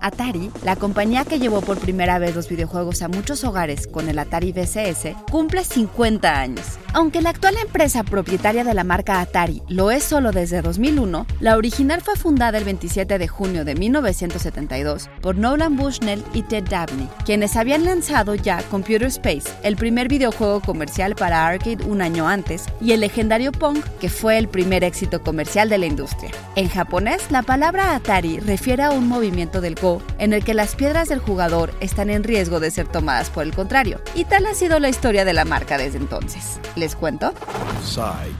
[0.00, 4.18] Atari, la compañía que llevó por primera vez los videojuegos a muchos hogares con el
[4.18, 6.78] Atari VCS, cumple 50 años.
[6.94, 11.56] Aunque la actual empresa propietaria de la marca Atari lo es solo desde 2001, la
[11.56, 17.08] original fue fundada el 27 de junio de 1972 por Nolan Bushnell y Ted Dabney,
[17.24, 22.64] quienes habían lanzado ya Computer Space, el primer videojuego comercial para arcade un año antes,
[22.80, 26.30] y el legendario Pong, que fue el primer éxito comercial de la industria.
[26.56, 29.74] En japonés, la palabra Atari refiere a un movimiento del
[30.18, 33.54] en el que las piedras del jugador están en riesgo de ser tomadas por el
[33.54, 36.60] contrario, y tal ha sido la historia de la marca desde entonces.
[36.76, 37.32] ¿Les cuento?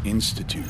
[0.04, 0.68] Institute.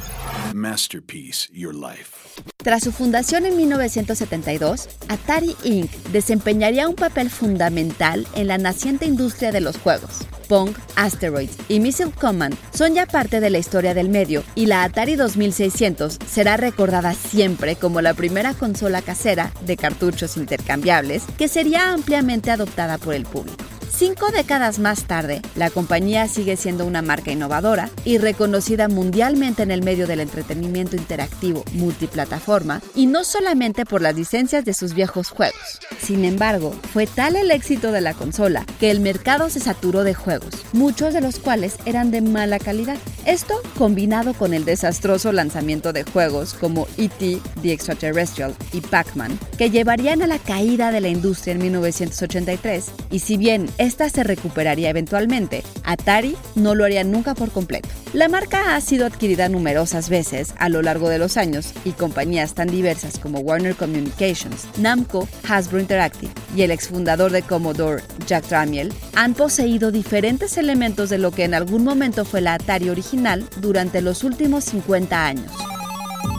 [0.55, 2.17] Masterpiece Your Life.
[2.59, 5.91] Tras su fundación en 1972, Atari Inc.
[6.13, 10.27] desempeñaría un papel fundamental en la naciente industria de los juegos.
[10.49, 14.83] Pong, Asteroids y Missile Command son ya parte de la historia del medio y la
[14.83, 21.93] Atari 2600 será recordada siempre como la primera consola casera de cartuchos intercambiables que sería
[21.93, 23.69] ampliamente adoptada por el público.
[23.99, 29.73] Cinco décadas más tarde, la compañía sigue siendo una marca innovadora y reconocida mundialmente en
[29.73, 35.31] el medio del entretenimiento interactivo multiplataforma y no solamente por las licencias de sus viejos
[35.31, 35.81] juegos.
[36.01, 40.15] Sin embargo, fue tal el éxito de la consola que el mercado se saturó de
[40.15, 42.99] juegos, muchos de los cuales eran de mala calidad.
[43.29, 49.69] Esto combinado con el desastroso lanzamiento de juegos como E.T., The Extraterrestrial y Pac-Man, que
[49.69, 54.89] llevarían a la caída de la industria en 1983, y si bien esta se recuperaría
[54.89, 55.63] eventualmente.
[55.85, 57.91] Atari no lo haría nunca por completo.
[58.15, 62.55] La marca ha sido adquirida numerosas veces a lo largo de los años y compañías
[62.55, 68.91] tan diversas como Warner Communications, Namco, Hasbro Interactive y el exfundador de Commodore, Jack Tramiel,
[69.15, 73.18] han poseído diferentes elementos de lo que en algún momento fue la Atari original
[73.61, 75.51] durante los últimos 50 años.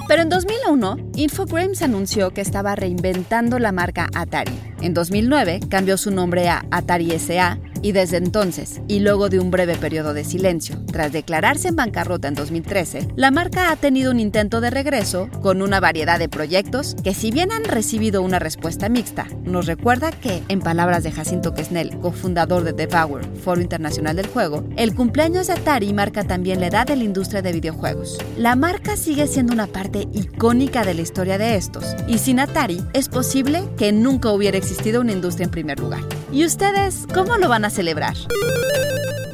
[0.08, 4.58] Pero en 2001, Infogrames anunció que estaba reinventando la marca Atari.
[4.82, 9.52] En 2009 cambió su nombre a Atari SA y desde entonces, y luego de un
[9.52, 14.20] breve periodo de silencio, tras declararse en bancarrota en 2013, la marca ha tenido un
[14.20, 18.90] intento de regreso con una variedad de proyectos que si bien han recibido una respuesta
[18.90, 24.28] mixta, nos recuerda que, en palabras de Jacinto Quesnel, cofundador de Devour, Foro Internacional del
[24.28, 28.18] Juego, el cumpleaños de Atari marca también la edad de la industria de videojuegos.
[28.38, 32.82] La marca sigue siendo una parte icónica de la historia de estos, y sin Atari
[32.94, 36.02] es posible que nunca hubiera existido una industria en primer lugar.
[36.32, 38.16] ¿Y ustedes cómo lo van a celebrar?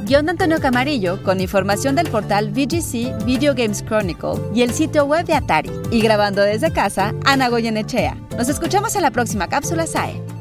[0.06, 5.26] Guión Antonio Camarillo con información del portal VGC Video Games Chronicle y el sitio web
[5.26, 5.70] de Atari.
[5.90, 8.16] Y grabando desde casa, Ana Goyenechea.
[8.38, 10.35] Nos escuchamos en la próxima cápsula SAE.